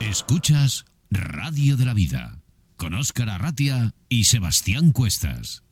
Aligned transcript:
Escuchas 0.00 0.84
Radio 1.10 1.76
de 1.76 1.86
la 1.86 1.94
Vida 1.94 2.42
con 2.76 2.92
Óscar 2.92 3.30
Arratia 3.30 3.94
y 4.10 4.24
Sebastián 4.24 4.92
Cuestas. 4.92 5.62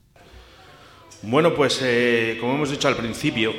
Bueno, 1.22 1.54
pues 1.54 1.78
eh, 1.82 2.38
como 2.40 2.54
hemos 2.54 2.70
dicho 2.70 2.88
al 2.88 2.96
principio, 2.96 3.52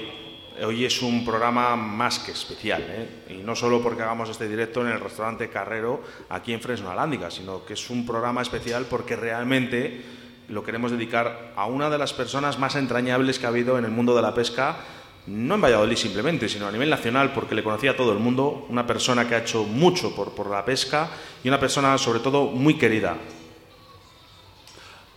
hoy 0.64 0.84
es 0.84 1.04
un 1.04 1.24
programa 1.24 1.76
más 1.76 2.18
que 2.18 2.32
especial, 2.32 2.84
¿eh? 2.88 3.26
y 3.30 3.44
no 3.44 3.56
solo 3.56 3.82
porque 3.84 4.02
hagamos 4.02 4.30
este 4.30 4.50
directo 4.50 4.82
en 4.82 4.92
el 4.92 5.00
restaurante 5.00 5.50
Carrero 5.50 6.04
aquí 6.30 6.52
en 6.52 6.62
Fresno 6.62 6.90
Alándiga, 6.90 7.30
sino 7.30 7.64
que 7.64 7.74
es 7.74 7.90
un 7.92 8.06
programa 8.06 8.42
especial 8.42 8.86
porque 8.90 9.16
realmente 9.16 10.04
lo 10.50 10.64
queremos 10.64 10.92
dedicar 10.92 11.54
a 11.56 11.66
una 11.68 11.92
de 11.92 12.00
las 12.00 12.14
personas 12.14 12.58
más 12.58 12.76
entrañables 12.76 13.38
que 13.38 13.46
ha 13.46 13.50
habido 13.50 13.78
en 13.78 13.86
el 13.86 13.92
mundo 13.92 14.16
de 14.16 14.24
la 14.24 14.34
pesca, 14.34 14.78
no 15.28 15.56
en 15.56 15.62
Valladolid 15.62 15.96
simplemente, 15.96 16.48
sino 16.48 16.68
a 16.68 16.72
nivel 16.72 16.90
nacional, 16.90 17.34
porque 17.34 17.56
le 17.56 17.64
conocía 17.64 17.92
a 17.92 17.98
todo 17.98 18.12
el 18.12 18.20
mundo, 18.20 18.68
una 18.70 18.86
persona 18.86 19.28
que 19.28 19.36
ha 19.36 19.40
hecho 19.40 19.64
mucho 19.64 20.16
por, 20.16 20.34
por 20.34 20.50
la 20.50 20.64
pesca 20.64 21.10
y 21.44 21.48
una 21.48 21.60
persona 21.60 21.98
sobre 21.98 22.20
todo 22.20 22.46
muy 22.46 22.78
querida. 22.78 23.18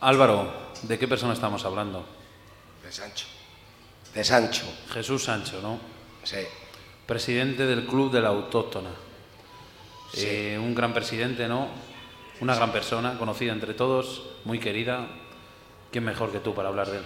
Álvaro, 0.01 0.51
¿de 0.83 0.99
qué 0.99 1.09
persona 1.09 1.33
estamos 1.33 1.65
hablando? 1.65 2.07
De 2.83 2.93
Sancho. 2.93 3.27
De 4.15 4.25
Sancho. 4.25 4.65
Jesús 4.93 5.25
Sancho, 5.25 5.61
¿no? 5.61 5.79
Sí. 6.25 6.39
Presidente 7.07 7.67
del 7.67 7.87
Club 7.87 8.11
de 8.11 8.21
la 8.21 8.29
Autóctona. 8.29 8.91
Sí. 10.13 10.25
Eh, 10.25 10.59
un 10.59 10.75
gran 10.75 10.95
presidente, 10.95 11.49
¿no? 11.49 11.69
Una 12.41 12.55
gran 12.55 12.73
persona, 12.73 13.19
conocida 13.19 13.53
entre 13.53 13.75
todos, 13.75 14.23
muy 14.45 14.59
querida. 14.59 15.07
¿Quién 15.91 16.05
mejor 16.05 16.31
que 16.31 16.39
tú 16.39 16.55
para 16.55 16.69
hablar 16.69 16.89
de 16.89 16.99
él? 16.99 17.05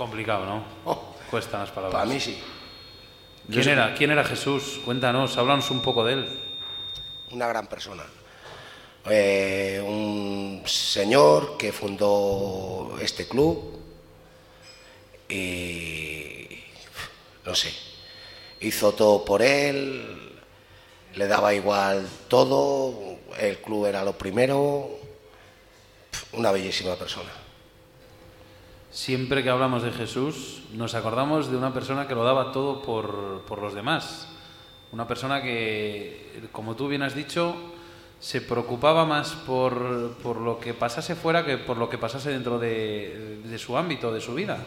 Complicado, 0.00 0.46
¿no? 0.46 0.64
Oh, 0.86 1.14
Cuestan 1.30 1.60
las 1.60 1.68
palabras. 1.72 2.00
para 2.00 2.10
mí 2.10 2.18
sí. 2.18 2.40
¿Quién 3.52 3.68
era, 3.68 3.94
¿Quién 3.94 4.10
era 4.10 4.24
Jesús? 4.24 4.80
Cuéntanos, 4.82 5.36
háblanos 5.36 5.70
un 5.70 5.82
poco 5.82 6.06
de 6.06 6.14
él. 6.14 6.40
Una 7.32 7.46
gran 7.48 7.66
persona. 7.66 8.04
Eh, 9.10 9.78
un 9.86 10.62
señor 10.64 11.58
que 11.58 11.70
fundó 11.70 12.96
este 12.98 13.28
club 13.28 13.78
y 15.28 16.48
no 17.44 17.54
sé, 17.54 17.70
hizo 18.60 18.92
todo 18.92 19.22
por 19.22 19.42
él, 19.42 20.32
le 21.14 21.26
daba 21.26 21.52
igual 21.52 22.08
todo, 22.26 23.18
el 23.38 23.58
club 23.58 23.84
era 23.84 24.02
lo 24.02 24.16
primero, 24.16 24.98
una 26.32 26.52
bellísima 26.52 26.96
persona. 26.96 27.49
Siempre 28.90 29.42
que 29.44 29.50
hablamos 29.50 29.82
de 29.84 29.92
Jesús, 29.92 30.62
nos 30.72 30.94
acordamos 30.94 31.50
de 31.50 31.56
una 31.56 31.72
persona 31.72 32.08
que 32.08 32.14
lo 32.14 32.24
daba 32.24 32.50
todo 32.52 32.82
por, 32.82 33.42
por 33.46 33.60
los 33.62 33.72
demás. 33.74 34.26
Una 34.90 35.06
persona 35.06 35.42
que, 35.42 36.48
como 36.50 36.74
tú 36.74 36.88
bien 36.88 37.02
has 37.02 37.14
dicho, 37.14 37.54
se 38.18 38.40
preocupaba 38.40 39.04
más 39.06 39.30
por, 39.46 40.14
por 40.22 40.38
lo 40.38 40.58
que 40.58 40.74
pasase 40.74 41.14
fuera 41.14 41.44
que 41.46 41.56
por 41.58 41.76
lo 41.76 41.88
que 41.88 41.98
pasase 41.98 42.30
dentro 42.30 42.58
de, 42.58 43.40
de 43.44 43.58
su 43.58 43.76
ámbito, 43.76 44.12
de 44.12 44.20
su 44.20 44.34
vida. 44.34 44.58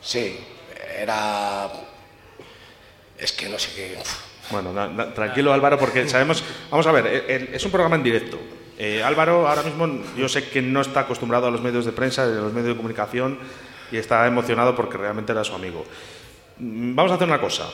Sí, 0.00 0.36
era... 0.98 1.70
Es 3.16 3.32
que 3.32 3.48
no 3.48 3.58
sé 3.58 3.70
qué... 3.76 3.98
Bueno, 4.50 4.72
na- 4.72 4.88
na- 4.88 5.14
tranquilo 5.14 5.52
Álvaro, 5.52 5.78
porque 5.78 6.08
sabemos, 6.08 6.42
vamos 6.70 6.86
a 6.86 6.92
ver, 6.92 7.06
eh, 7.06 7.50
es 7.52 7.64
un 7.64 7.70
programa 7.70 7.96
en 7.96 8.02
directo. 8.02 8.38
Eh, 8.80 9.02
Álvaro 9.02 9.48
ahora 9.48 9.64
mismo 9.64 9.88
yo 10.16 10.28
sé 10.28 10.48
que 10.48 10.62
no 10.62 10.80
está 10.80 11.00
acostumbrado 11.00 11.48
a 11.48 11.50
los 11.50 11.60
medios 11.60 11.84
de 11.84 11.90
prensa, 11.90 12.22
a 12.22 12.26
los 12.26 12.52
medios 12.52 12.68
de 12.68 12.76
comunicación 12.76 13.36
y 13.90 13.96
está 13.96 14.24
emocionado 14.24 14.76
porque 14.76 14.96
realmente 14.96 15.32
era 15.32 15.42
su 15.42 15.52
amigo. 15.52 15.84
Mm, 16.58 16.94
Vamos 16.94 17.10
a 17.10 17.16
hacer 17.16 17.26
una 17.26 17.40
cosa. 17.40 17.68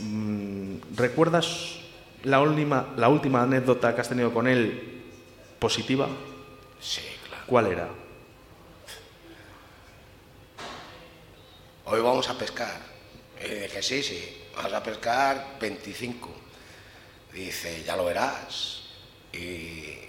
Mm, 0.00 0.76
¿Recuerdas 0.96 1.80
la 2.24 2.40
última, 2.40 2.86
la 2.96 3.10
última 3.10 3.42
anécdota 3.42 3.94
que 3.94 4.00
has 4.00 4.08
tenido 4.08 4.32
con 4.32 4.48
él 4.48 5.02
positiva? 5.58 6.08
Sí, 6.80 7.02
claro. 7.28 7.44
¿Cuál 7.46 7.66
era? 7.66 7.88
Hoy 11.84 12.00
vamos 12.00 12.26
a 12.30 12.38
pescar. 12.38 12.80
Y 13.44 13.48
dije, 13.50 13.82
sí, 13.82 14.02
sí, 14.02 14.44
vamos 14.56 14.72
a 14.72 14.82
pescar 14.82 15.58
25. 15.60 16.30
Dice, 17.34 17.82
ya 17.84 17.96
lo 17.96 18.06
verás. 18.06 18.82
Y, 19.32 20.07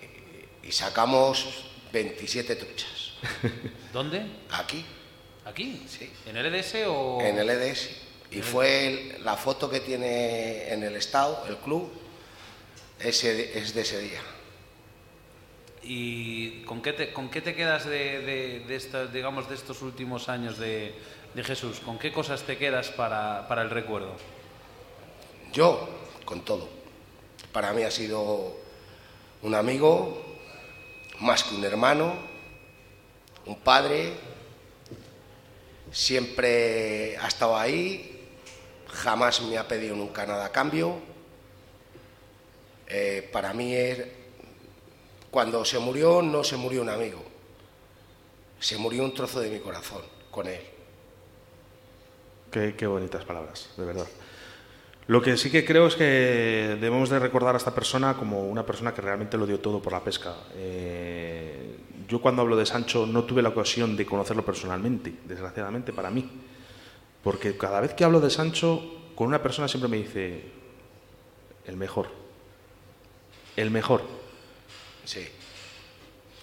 y 0.69 0.71
sacamos 0.71 1.47
27 1.91 2.55
truchas. 2.55 3.13
¿Dónde? 3.91 4.23
Aquí, 4.51 4.85
¿Aquí? 5.45 5.83
Sí. 5.89 6.11
¿En 6.27 6.37
el 6.37 6.53
EDS 6.53 6.75
o...? 6.87 7.17
en 7.21 7.39
el 7.39 7.49
EDS. 7.49 7.89
Y 8.29 8.43
fue 8.43 8.87
el- 9.15 9.25
la 9.25 9.35
foto 9.35 9.67
que 9.67 9.79
tiene 9.79 10.71
en 10.71 10.83
el 10.83 10.95
estado, 10.95 11.43
el 11.49 11.57
club, 11.57 11.91
ese, 12.99 13.57
es 13.57 13.73
de 13.73 13.81
ese 13.81 13.99
día. 13.99 14.21
¿Y 15.81 16.61
con 16.65 16.83
qué 16.83 16.93
te, 16.93 17.11
con 17.13 17.29
qué 17.31 17.41
te 17.41 17.55
quedas 17.55 17.85
de, 17.85 18.19
de, 18.21 18.59
de 18.67 18.75
estas, 18.75 19.11
digamos, 19.11 19.49
de 19.49 19.55
estos 19.55 19.81
últimos 19.81 20.29
años 20.29 20.59
de, 20.59 20.93
de 21.33 21.43
Jesús? 21.43 21.79
¿Con 21.79 21.97
qué 21.97 22.11
cosas 22.11 22.43
te 22.43 22.57
quedas 22.59 22.89
para, 22.89 23.47
para 23.47 23.63
el 23.63 23.71
recuerdo? 23.71 24.15
Yo, 25.51 25.89
con 26.25 26.45
todo. 26.45 26.69
Para 27.51 27.73
mí 27.73 27.81
ha 27.81 27.89
sido 27.89 28.55
un 29.41 29.55
amigo, 29.55 30.28
más 31.21 31.43
que 31.43 31.55
un 31.55 31.63
hermano, 31.63 32.13
un 33.45 33.59
padre, 33.59 34.13
siempre 35.91 37.17
ha 37.17 37.27
estado 37.27 37.57
ahí, 37.57 38.27
jamás 38.87 39.41
me 39.41 39.57
ha 39.57 39.67
pedido 39.67 39.95
nunca 39.95 40.25
nada 40.25 40.45
a 40.45 40.51
cambio. 40.51 40.99
Eh, 42.87 43.29
para 43.31 43.53
mí 43.53 43.75
es, 43.75 44.05
cuando 45.29 45.63
se 45.63 45.77
murió 45.79 46.21
no 46.21 46.43
se 46.43 46.57
murió 46.57 46.81
un 46.81 46.89
amigo, 46.89 47.23
se 48.59 48.77
murió 48.77 49.03
un 49.03 49.13
trozo 49.13 49.41
de 49.41 49.49
mi 49.49 49.59
corazón 49.59 50.01
con 50.31 50.47
él. 50.47 50.61
Qué, 52.51 52.75
qué 52.75 52.87
bonitas 52.87 53.25
palabras, 53.25 53.69
de 53.77 53.85
verdad. 53.85 54.07
Lo 55.09 55.23
que 55.23 55.37
sí 55.37 55.49
que 55.49 55.65
creo 55.65 55.87
es 55.87 55.95
que 55.95 56.77
debemos 56.79 57.09
de 57.09 57.17
recordar 57.17 57.55
a 57.55 57.57
esta 57.57 57.73
persona 57.73 58.13
como 58.13 58.43
una 58.43 58.63
persona 58.63 58.93
que 58.93 59.01
realmente 59.01 59.39
lo 59.39 59.47
dio 59.47 59.59
todo 59.59 59.81
por 59.81 59.91
la 59.91 60.03
pesca. 60.03 60.35
Eh, 60.53 61.77
yo 62.07 62.21
cuando 62.21 62.43
hablo 62.43 62.55
de 62.55 62.67
Sancho 62.67 63.07
no 63.07 63.23
tuve 63.23 63.41
la 63.41 63.49
ocasión 63.49 63.97
de 63.97 64.05
conocerlo 64.05 64.45
personalmente, 64.45 65.11
desgraciadamente 65.25 65.93
para 65.93 66.11
mí. 66.11 66.29
Porque 67.23 67.57
cada 67.57 67.81
vez 67.81 67.95
que 67.95 68.03
hablo 68.03 68.19
de 68.19 68.29
Sancho, 68.29 68.83
con 69.15 69.25
una 69.25 69.41
persona 69.41 69.67
siempre 69.67 69.89
me 69.89 69.97
dice, 69.97 70.43
el 71.65 71.75
mejor. 71.75 72.11
El 73.55 73.71
mejor. 73.71 74.03
Sí. 75.05 75.27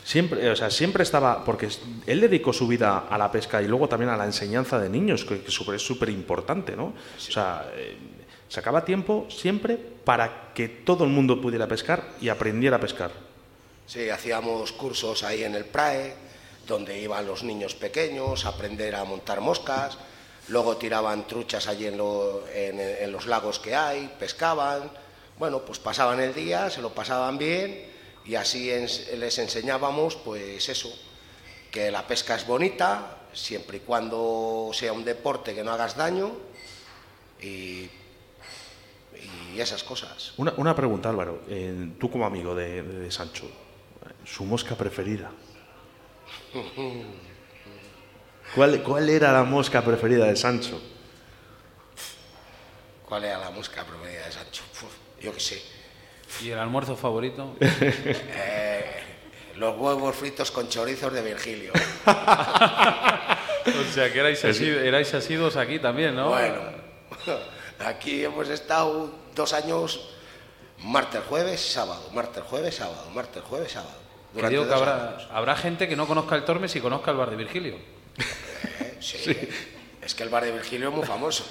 Siempre, 0.06 0.48
o 0.50 0.54
sea, 0.54 0.70
siempre 0.70 1.02
estaba, 1.02 1.44
porque 1.44 1.68
él 2.06 2.20
dedicó 2.20 2.52
su 2.52 2.68
vida 2.68 3.08
a 3.10 3.18
la 3.18 3.32
pesca 3.32 3.60
y 3.60 3.66
luego 3.66 3.88
también 3.88 4.08
a 4.10 4.16
la 4.16 4.24
enseñanza 4.24 4.78
de 4.78 4.88
niños, 4.88 5.24
que, 5.24 5.40
que 5.42 5.48
es 5.48 5.82
súper 5.82 6.10
importante, 6.10 6.76
¿no? 6.76 6.94
O 7.16 7.20
sea, 7.20 7.68
eh, 7.74 7.96
sacaba 8.48 8.84
tiempo 8.84 9.26
siempre 9.28 9.76
para 9.76 10.52
que 10.54 10.68
todo 10.68 11.02
el 11.02 11.10
mundo 11.10 11.40
pudiera 11.40 11.66
pescar 11.66 12.04
y 12.20 12.28
aprendiera 12.28 12.76
a 12.76 12.80
pescar. 12.80 13.10
Sí, 13.88 14.08
hacíamos 14.08 14.70
cursos 14.70 15.24
ahí 15.24 15.42
en 15.42 15.56
el 15.56 15.64
PRAE, 15.64 16.14
donde 16.68 17.00
iban 17.00 17.26
los 17.26 17.42
niños 17.42 17.74
pequeños 17.74 18.46
a 18.46 18.50
aprender 18.50 18.94
a 18.94 19.02
montar 19.02 19.40
moscas, 19.40 19.98
luego 20.46 20.76
tiraban 20.76 21.26
truchas 21.26 21.66
allí 21.66 21.86
en, 21.88 21.96
lo- 21.98 22.44
en 22.54 23.10
los 23.10 23.26
lagos 23.26 23.58
que 23.58 23.74
hay, 23.74 24.08
pescaban, 24.20 24.88
bueno, 25.36 25.62
pues 25.62 25.80
pasaban 25.80 26.20
el 26.20 26.32
día, 26.32 26.70
se 26.70 26.80
lo 26.80 26.90
pasaban 26.90 27.38
bien 27.38 27.95
y 28.26 28.34
así 28.34 28.70
les 29.16 29.38
enseñábamos, 29.38 30.16
pues 30.16 30.68
eso, 30.68 30.92
que 31.70 31.90
la 31.90 32.06
pesca 32.06 32.34
es 32.34 32.46
bonita, 32.46 33.18
siempre 33.32 33.78
y 33.78 33.80
cuando 33.80 34.70
sea 34.72 34.92
un 34.92 35.04
deporte 35.04 35.54
que 35.54 35.62
no 35.62 35.70
hagas 35.72 35.96
daño 35.96 36.32
y, 37.40 37.88
y 39.54 39.60
esas 39.60 39.82
cosas. 39.84 40.32
Una, 40.38 40.52
una 40.56 40.74
pregunta, 40.74 41.08
Álvaro, 41.10 41.42
eh, 41.48 41.92
tú 42.00 42.10
como 42.10 42.26
amigo 42.26 42.54
de, 42.54 42.82
de- 42.82 42.98
de 43.00 43.10
Sancho, 43.10 43.48
su 44.24 44.44
mosca 44.44 44.74
preferida. 44.74 45.30
¿Cuál, 48.54 48.82
¿Cuál 48.82 49.08
era 49.10 49.32
la 49.32 49.44
mosca 49.44 49.82
preferida 49.84 50.26
de 50.26 50.36
Sancho? 50.36 50.80
¿Cuál 53.04 53.24
era 53.24 53.38
la 53.38 53.50
mosca 53.50 53.84
preferida 53.84 54.26
de 54.26 54.32
Sancho? 54.32 54.62
Yo 55.20 55.32
qué 55.32 55.40
sé. 55.40 55.62
¿Y 56.42 56.50
el 56.50 56.58
almuerzo 56.58 56.96
favorito? 56.96 57.54
Los 59.56 59.76
huevos 59.78 60.14
fritos 60.14 60.50
con 60.50 60.68
chorizos 60.68 61.12
de 61.12 61.22
Virgilio. 61.22 61.72
o 62.06 63.92
sea, 63.94 64.12
que 64.12 64.18
erais, 64.20 64.44
asi- 64.44 64.68
erais 64.68 65.14
asidos 65.14 65.56
aquí 65.56 65.78
también, 65.78 66.14
¿no? 66.14 66.28
Bueno, 66.28 66.60
aquí 67.78 68.22
hemos 68.22 68.50
estado 68.50 69.14
dos 69.34 69.54
años, 69.54 70.10
martes, 70.82 71.22
jueves, 71.26 71.60
sábado, 71.60 72.10
martes, 72.12 72.42
jueves, 72.44 72.74
sábado, 72.74 73.08
martes, 73.14 73.42
jueves, 73.44 73.72
sábado. 73.72 73.96
Que 74.38 74.48
digo 74.50 74.68
que 74.68 74.74
habrá, 74.74 75.56
gente 75.56 75.88
que 75.88 75.96
no 75.96 76.06
conozca 76.06 76.36
el 76.36 76.44
Tormes 76.44 76.76
y 76.76 76.80
conozca 76.80 77.10
el 77.10 77.16
bar 77.16 77.30
de 77.30 77.36
Virgilio. 77.36 77.76
Sí. 79.00 79.34
Es 80.02 80.14
que 80.14 80.22
el 80.22 80.28
bar 80.28 80.44
de 80.44 80.52
Virgilio 80.52 80.90
es 80.90 80.94
muy 80.94 81.06
famoso. 81.06 81.46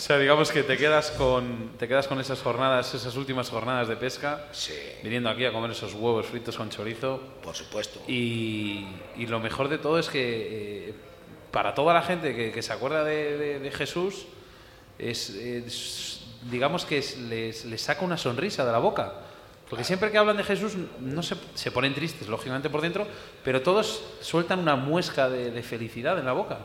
Sea, 0.00 0.18
digamos 0.18 0.50
que 0.50 0.62
te 0.62 0.76
quedas 0.76 1.10
con 1.12 1.72
te 1.78 1.86
quedas 1.86 2.08
con 2.08 2.18
esas 2.20 2.40
jornadas, 2.40 2.94
esas 2.94 3.14
últimas 3.16 3.50
jornadas 3.50 3.88
de 3.88 3.96
pesca, 3.96 4.46
Sí, 4.52 4.72
viniendo 5.02 5.28
aquí 5.28 5.44
a 5.44 5.52
comer 5.52 5.70
esos 5.72 5.92
huevos 5.94 6.26
fritos 6.26 6.56
con 6.56 6.70
chorizo. 6.70 7.20
por 7.42 7.54
supuesto. 7.54 8.00
Y, 8.08 8.86
y 9.16 9.26
lo 9.26 9.40
mejor 9.40 9.68
de 9.68 9.78
todo 9.78 9.98
es 9.98 10.08
que 10.08 10.88
eh, 10.90 10.94
para 11.50 11.74
toda 11.74 11.92
la 11.94 12.02
gente 12.02 12.34
que, 12.34 12.50
que 12.52 12.62
se 12.62 12.72
acuerda 12.72 13.04
de, 13.04 13.36
de- 13.36 13.58
de 13.60 13.70
Jesús, 13.70 14.26
es, 14.98 15.30
es- 15.30 16.20
digamos 16.50 16.84
que 16.86 16.98
es- 16.98 17.18
les, 17.18 17.64
les 17.66 17.80
saca 17.82 18.04
una 18.04 18.16
sonrisa 18.16 18.64
de 18.64 18.72
la 18.72 18.78
boca. 18.78 19.12
Porque 19.68 19.84
siempre 19.84 20.10
que 20.10 20.18
hablan 20.18 20.36
de 20.36 20.42
Jesús 20.44 20.72
no 20.98 21.22
se, 21.22 21.36
se 21.54 21.70
ponen 21.70 21.94
tristes, 21.94 22.26
lógicamente 22.26 22.68
por 22.70 22.80
dentro, 22.80 23.06
pero 23.44 23.62
todos 23.62 24.02
sueltan 24.20 24.58
una 24.58 24.74
muesca 24.74 25.28
de, 25.28 25.50
de 25.52 25.62
felicidad 25.62 26.18
en 26.18 26.26
la 26.26 26.32
boca. 26.32 26.58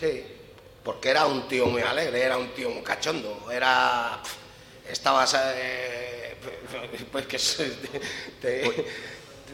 Sí, 0.00 0.22
porque 0.88 1.10
era 1.10 1.26
un 1.26 1.46
tío 1.46 1.66
muy 1.66 1.82
alegre, 1.82 2.22
era 2.22 2.38
un 2.38 2.48
tío 2.54 2.70
muy 2.70 2.82
cachondo, 2.82 3.50
era... 3.52 4.22
Estabas... 4.90 5.36
eh, 5.54 6.34
pues 7.12 7.26
que... 7.26 7.36
te- 8.40 8.86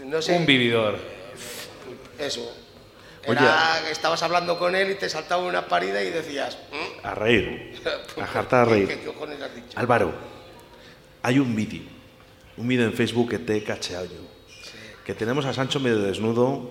no 0.05 0.23
sé... 0.23 0.37
Un 0.37 0.47
vividor. 0.47 0.97
Eso. 2.21 2.55
Era 3.25 3.81
que 3.85 3.91
estabas 3.91 4.23
hablando 4.23 4.57
con 4.61 4.77
él 4.77 4.93
y 4.93 4.95
te 4.95 5.09
saltaba 5.09 5.43
una 5.43 5.67
parida 5.67 6.01
y 6.05 6.11
decías... 6.11 6.57
"¿Mm? 6.71 7.05
A 7.05 7.15
reír. 7.17 7.83
A 8.23 8.27
jartar 8.29 8.61
a 8.61 8.65
reír. 8.71 8.87
¿Qué, 8.87 9.01
qué 9.01 9.07
cojones 9.07 9.43
has 9.43 9.53
dicho? 9.57 9.77
Álvaro, 9.77 10.15
hay 11.21 11.41
un 11.41 11.57
vídeo, 11.57 11.83
un 12.59 12.69
vídeo 12.69 12.85
en 12.85 12.93
Facebook 12.93 13.31
que 13.31 13.41
te 13.41 13.57
he 13.57 13.65
cacheado 13.65 14.05
yo. 14.05 14.21
Que 15.05 15.15
tenemos 15.15 15.45
a 15.47 15.53
Sancho 15.53 15.81
medio 15.81 15.99
desnudo 15.99 16.71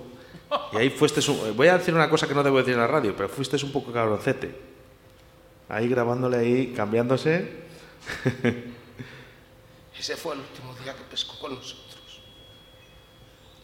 y 0.73 0.77
ahí 0.77 0.89
fuiste. 0.89 1.19
un- 1.31 1.55
voy 1.55 1.67
a 1.67 1.77
decir 1.77 1.93
una 1.93 2.09
cosa 2.09 2.27
que 2.27 2.33
no 2.33 2.43
debo 2.43 2.57
decir 2.57 2.73
en 2.73 2.79
la 2.79 2.87
radio, 2.87 3.15
pero 3.15 3.29
fuiste 3.29 3.57
un 3.63 3.71
poco 3.71 3.91
cabroncete. 3.91 4.53
Ahí 5.69 5.87
grabándole 5.87 6.37
ahí, 6.37 6.73
cambiándose. 6.75 7.63
Ese 9.97 10.15
fue 10.17 10.33
el 10.33 10.39
último 10.41 10.73
día 10.83 10.93
que 10.93 11.03
pescó 11.09 11.37
con 11.39 11.53
nosotros. 11.55 11.83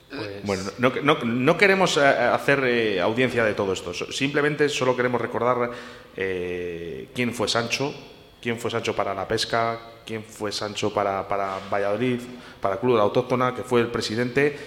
Pues, 0.09 0.43
Bueno, 0.43 0.63
no, 0.79 0.89
no- 1.03 1.23
no 1.23 1.57
queremos 1.57 1.97
eh, 1.97 2.01
hacer 2.01 2.63
eh, 2.63 3.01
audiencia 3.01 3.43
de 3.43 3.53
todo 3.53 3.73
esto, 3.73 3.93
simplemente 3.93 4.67
solo 4.69 4.95
queremos 4.95 5.21
recordar 5.21 5.69
eh, 6.15 7.09
quién 7.13 7.33
fue 7.33 7.47
Sancho, 7.47 7.93
quién 8.41 8.57
fue 8.59 8.71
Sancho 8.71 8.95
para 8.95 9.13
la 9.13 9.27
pesca, 9.27 9.79
quién 10.05 10.23
fue 10.23 10.51
Sancho 10.51 10.91
para, 10.93 11.27
para 11.27 11.59
Valladolid, 11.71 12.21
para 12.61 12.79
Club 12.79 12.93
de 12.93 12.97
la 12.97 13.03
Autóctona, 13.03 13.53
que 13.53 13.63
fue 13.63 13.81
el 13.81 13.87
presidente, 13.87 14.57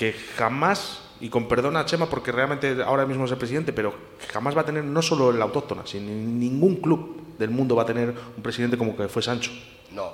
que 0.00 0.14
jamás, 0.14 1.02
y 1.20 1.28
con 1.28 1.46
perdón 1.46 1.76
a 1.76 1.84
Chema 1.84 2.06
porque 2.08 2.32
realmente 2.32 2.82
ahora 2.82 3.04
mismo 3.04 3.26
es 3.26 3.32
el 3.32 3.36
presidente, 3.36 3.70
pero 3.70 3.92
jamás 4.32 4.56
va 4.56 4.62
a 4.62 4.64
tener 4.64 4.82
no 4.82 5.02
solo 5.02 5.30
la 5.30 5.44
Autóctona, 5.44 5.82
sino 5.84 6.06
ningún 6.10 6.76
club 6.76 7.36
del 7.36 7.50
mundo 7.50 7.76
va 7.76 7.82
a 7.82 7.84
tener 7.84 8.14
un 8.34 8.42
presidente 8.42 8.78
como 8.78 8.96
que 8.96 9.08
fue 9.08 9.20
Sancho. 9.20 9.50
No. 9.90 10.10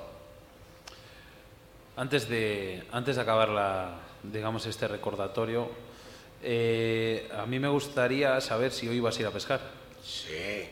Antes 1.95 2.27
de, 2.27 2.83
antes 2.91 3.15
de 3.15 3.21
acabar 3.21 3.47
la, 3.47 3.91
digamos 4.23 4.65
este 4.65 4.89
recordatorio, 4.89 5.69
eh, 6.43 7.31
a 7.41 7.45
mí 7.45 7.57
me 7.57 7.69
gustaría 7.69 8.41
saber 8.41 8.73
si 8.73 8.89
hoy 8.89 8.99
vas 8.99 9.15
a 9.15 9.21
ir 9.21 9.27
a 9.27 9.31
pescar. 9.31 9.61
Sí. 10.03 10.67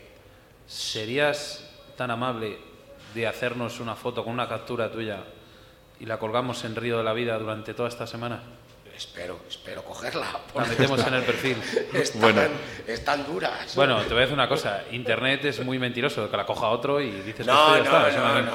¿Serías 0.68 1.74
tan 1.96 2.12
amable 2.12 2.58
de 3.14 3.28
hacernos 3.28 3.80
una 3.80 3.96
foto 3.96 4.26
con 4.26 4.34
una 4.34 4.50
captura 4.50 4.92
tuya 4.92 5.24
y 6.02 6.06
la 6.06 6.20
colgamos 6.20 6.66
en 6.66 6.76
Río 6.76 6.98
de 6.98 7.06
la 7.06 7.14
Vida 7.14 7.40
durante 7.40 7.74
toda 7.74 7.88
esta 7.88 8.06
semana? 8.06 8.44
Espero, 8.96 9.40
espero 9.50 9.84
cogerla. 9.84 10.40
La 10.56 10.66
metemos 10.66 11.06
en 11.06 11.14
el 11.16 11.24
perfil. 11.24 11.58
Están, 11.94 12.22
Bueno. 12.22 12.42
están 12.88 13.26
duras. 13.26 13.76
Bueno, 13.76 14.02
te 14.04 14.10
voy 14.10 14.18
a 14.18 14.22
decir 14.22 14.34
una 14.34 14.48
cosa. 14.48 14.84
Internet 14.92 15.44
es 15.46 15.60
muy 15.64 15.78
mentiroso, 15.80 16.30
que 16.32 16.38
la 16.38 16.46
coja 16.46 16.70
otro 16.70 17.02
y 17.02 17.12
dices 17.12 17.46
No, 17.46 17.74
que 17.74 17.82
no, 17.90 18.10
no, 18.12 18.42
no. 18.44 18.52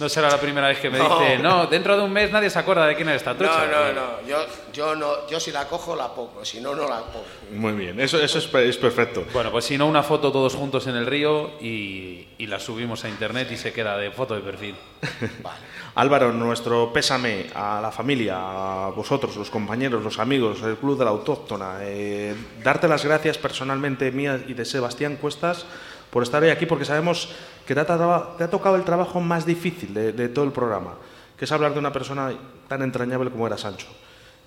No 0.00 0.08
será 0.08 0.28
la 0.28 0.38
primera 0.40 0.68
vez 0.68 0.78
que 0.80 0.90
me 0.90 0.98
No. 0.98 1.18
dice, 1.20 1.38
no, 1.38 1.66
dentro 1.66 1.96
de 1.96 2.02
un 2.02 2.12
mes 2.12 2.30
nadie 2.30 2.50
se 2.50 2.58
acuerda 2.58 2.86
de 2.86 2.94
quién 2.96 3.08
es 3.10 3.16
esta 3.16 3.32
no, 3.32 3.38
trucha. 3.38 3.66
no, 3.66 3.92
no. 3.92 4.26
Yo, 4.28 4.38
yo 4.72 4.94
no. 4.94 5.26
Yo 5.28 5.38
si 5.40 5.50
la 5.52 5.66
cojo 5.66 5.94
la 5.96 6.14
pongo, 6.14 6.44
si 6.44 6.60
no, 6.60 6.74
no 6.74 6.88
la 6.88 7.00
pongo. 7.04 7.24
Muy 7.52 7.72
bien, 7.72 8.00
eso, 8.00 8.20
eso 8.20 8.38
es, 8.38 8.52
es 8.54 8.76
perfecto. 8.76 9.24
Bueno, 9.32 9.50
pues 9.50 9.64
si 9.64 9.76
no, 9.78 9.86
una 9.86 10.02
foto 10.02 10.32
todos 10.32 10.54
juntos 10.54 10.86
en 10.86 10.96
el 10.96 11.06
río 11.06 11.50
y, 11.60 12.26
y 12.38 12.46
la 12.46 12.58
subimos 12.58 13.04
a 13.04 13.08
internet 13.08 13.48
y 13.52 13.56
se 13.56 13.72
queda 13.72 13.96
de 13.98 14.10
foto 14.10 14.34
de 14.34 14.40
perfil. 14.40 14.74
Vale. 15.42 15.58
Álvaro, 15.94 16.32
nuestro 16.32 16.90
pésame 16.92 17.46
a 17.54 17.78
la 17.82 17.92
familia, 17.92 18.36
a 18.38 18.90
vosotros, 18.90 19.36
los 19.36 19.50
compañeros, 19.50 20.02
los 20.02 20.18
amigos, 20.18 20.62
el 20.62 20.76
Club 20.76 20.98
de 20.98 21.04
la 21.04 21.10
Autóctona. 21.10 21.76
eh, 21.82 22.34
darte 22.62 22.88
las 22.88 23.04
gracias 23.04 23.36
personalmente 23.36 24.10
mía 24.10 24.40
y 24.46 24.54
de 24.54 24.64
Sebastián 24.64 25.16
Cuestas 25.16 25.66
por 26.10 26.22
estar 26.22 26.42
hoy 26.42 26.50
aquí, 26.50 26.64
porque 26.66 26.84
sabemos 26.86 27.28
que 27.66 27.74
te 27.74 27.80
ha, 27.80 27.86
traba- 27.86 28.36
te 28.36 28.44
ha 28.44 28.50
tocado 28.50 28.76
el 28.76 28.84
trabajo 28.84 29.20
más 29.20 29.44
difícil 29.46 29.92
de, 29.94 30.12
de 30.12 30.28
todo 30.28 30.44
el 30.44 30.52
programa, 30.52 30.94
que 31.38 31.44
es 31.44 31.52
hablar 31.52 31.72
de 31.72 31.78
una 31.78 31.92
persona 31.92 32.32
tan 32.68 32.82
entrañable 32.82 33.30
como 33.30 33.46
era 33.46 33.56
Sancho. 33.58 33.86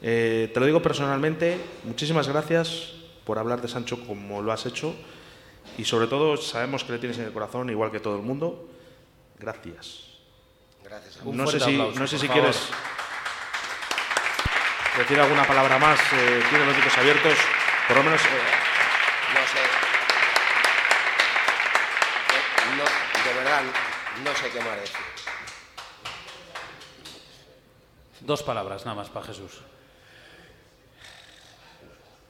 Eh, 0.02 0.52
te 0.54 0.60
lo 0.60 0.66
digo 0.66 0.82
personalmente, 0.82 1.60
muchísimas 1.84 2.28
gracias 2.28 2.92
por 3.26 3.40
hablar 3.40 3.62
de 3.62 3.68
Sancho 3.68 4.00
como 4.06 4.42
lo 4.42 4.52
has 4.52 4.66
hecho 4.66 4.94
y 5.78 5.86
sobre 5.86 6.08
todo 6.08 6.38
sabemos 6.38 6.84
que 6.84 6.92
le 6.94 7.00
tienes 7.00 7.18
en 7.18 7.26
el 7.26 7.32
corazón, 7.34 7.70
igual 7.70 7.92
que 7.92 8.00
todo 8.00 8.16
el 8.18 8.22
mundo. 8.22 8.68
Gracias. 9.40 10.02
Gracias. 10.84 11.18
Un 11.24 11.36
No 11.38 11.48
sé, 11.48 11.60
si, 11.60 11.74
aplauso, 11.74 12.00
no 12.00 12.08
sé 12.08 12.20
si 12.20 12.28
favor. 12.28 12.42
quieres 12.44 12.62
decir 14.98 15.20
alguna 15.20 15.46
palabra 15.48 15.78
más. 15.80 16.00
Eh, 16.14 16.42
tienes 16.50 16.68
los 16.68 16.76
micros 16.76 16.98
abiertos. 16.98 17.34
Por 17.88 17.98
lo 17.98 18.04
menos. 18.04 18.22
eh, 18.22 18.26
No 19.34 19.42
sé. 19.48 19.60
Eh, 22.30 23.45
No, 23.64 24.36
sé 24.36 24.50
qué 24.52 24.60
más 24.60 24.80
decir. 24.80 24.96
Dos 28.22 28.44
palabras 28.44 28.86
nada 28.86 28.96
más 28.96 29.10
para 29.10 29.28
Jesús. 29.28 29.62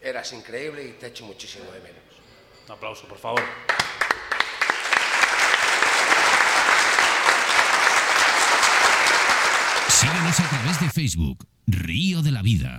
Eras 0.02 0.32
increíble 0.34 0.84
y 0.84 0.92
te 0.94 1.08
echo 1.08 1.26
muchísimo 1.26 1.72
de 1.72 1.80
menos. 1.80 2.04
Un 2.68 2.72
aplauso, 2.74 3.08
por 3.08 3.18
favor. 3.18 3.42
Síguenos 9.88 10.40
a 10.40 10.50
través 10.50 10.80
de 10.80 10.90
Facebook, 10.90 11.48
Río 11.66 12.22
de 12.22 12.32
la 12.32 12.44
Vida. 12.44 12.72